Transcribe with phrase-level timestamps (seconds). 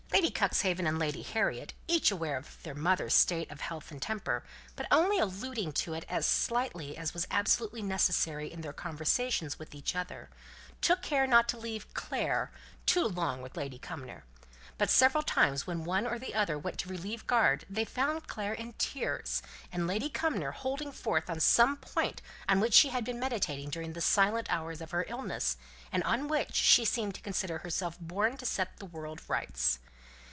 [0.13, 4.43] Lady Cuxhaven and Lady Harriet, each aware of their mother's state of health and temper,
[4.75, 9.73] but only alluding to it as slightly as was absolutely necessary in their conversations with
[9.73, 10.29] each other,
[10.79, 12.51] took care not to leave "Clare"
[12.85, 14.23] too long with Lady Cumnor;
[14.77, 18.53] but several times when one or the other went to relieve guard they found Clare
[18.53, 19.41] in tears,
[19.71, 23.93] and Lady Cumnor holding forth on some point on which she had been meditating during
[23.93, 25.57] the silent hours of her illness,
[25.91, 29.79] and on which she seemed to consider herself born to set the world to rights.